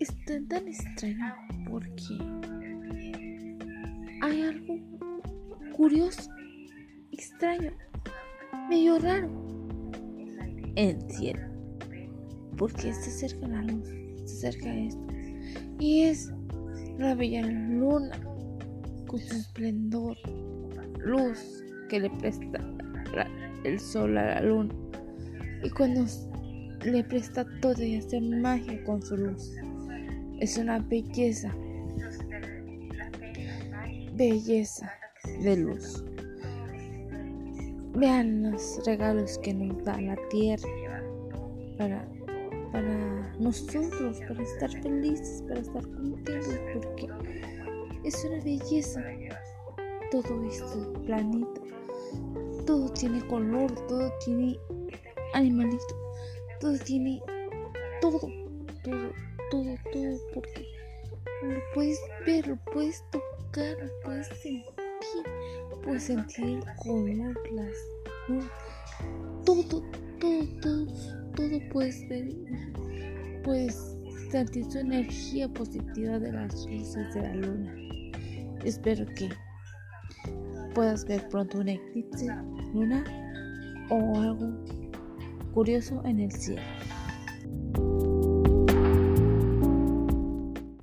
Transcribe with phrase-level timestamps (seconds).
[0.00, 1.34] extraño
[1.68, 2.18] porque
[4.22, 4.78] hay algo
[5.76, 6.30] curioso,
[7.12, 7.70] extraño,
[8.68, 9.28] medio raro
[10.76, 11.42] en el cielo.
[12.56, 13.88] Porque se acerca la luz,
[14.24, 15.06] se acerca esto.
[15.78, 16.32] Y es
[16.98, 18.18] la bella luna
[19.06, 20.16] con su esplendor,
[20.98, 22.58] luz que le presta
[23.64, 24.74] el sol a la luna.
[25.62, 26.06] Y cuando
[26.84, 29.52] le presta todo y hace magia con su luz.
[30.38, 31.54] Es una belleza.
[34.14, 34.92] Belleza
[35.42, 36.04] de luz.
[37.94, 40.68] Vean los regalos que nos da la tierra
[41.78, 42.06] para,
[42.72, 47.08] para nosotros, para estar felices, para estar contentos, porque
[48.04, 49.02] es una belleza
[50.10, 51.60] todo este planeta.
[52.66, 54.58] Todo tiene color, todo tiene
[55.34, 55.96] animalito,
[56.60, 57.22] todo tiene
[58.00, 58.20] todo,
[58.82, 59.12] todo,
[59.50, 60.66] todo, todo, porque
[61.42, 64.64] lo puedes ver, lo puedes tocar, lo puedes sentir,
[65.84, 67.76] puedes sentir el color, las
[69.44, 69.62] todo,
[70.20, 70.86] todo, todo,
[71.34, 72.28] todo puedes ver,
[73.44, 73.96] puedes
[74.30, 77.74] sentir su energía positiva de las luces de la luna.
[78.64, 79.28] Espero que
[80.74, 82.26] puedas ver pronto un eclipse
[82.74, 83.04] lunar
[83.90, 84.52] o algo
[85.54, 86.62] curioso en el cielo.